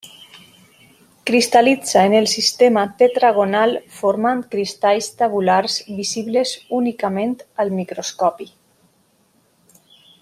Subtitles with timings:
[1.31, 8.51] Cristal·litza en el sistema tetragonal formant cristalls tabulars visibles únicament al microscopi.